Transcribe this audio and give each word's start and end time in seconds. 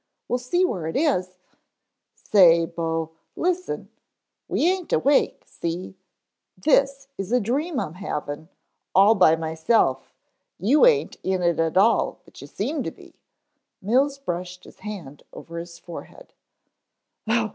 We'll 0.27 0.39
see 0.39 0.65
where 0.65 0.87
it 0.87 0.95
is" 0.97 1.37
"Say, 2.31 2.65
Bo, 2.65 3.11
listen, 3.35 3.89
we 4.47 4.65
aint 4.67 4.91
awake, 4.91 5.43
see! 5.45 5.95
This 6.57 7.07
is 7.19 7.31
a 7.31 7.39
dream 7.39 7.79
I'm 7.79 7.93
havin', 7.93 8.49
all 8.95 9.13
by 9.13 9.35
myself, 9.35 10.11
you 10.57 10.87
aint 10.87 11.17
in 11.21 11.43
it 11.43 11.59
at 11.59 11.77
all, 11.77 12.19
but 12.25 12.41
you 12.41 12.47
seem 12.47 12.81
to 12.81 12.89
be." 12.89 13.13
Mills 13.79 14.17
brushed 14.17 14.63
his 14.63 14.79
hand 14.79 15.21
over 15.33 15.59
his 15.59 15.77
forehead. 15.77 16.33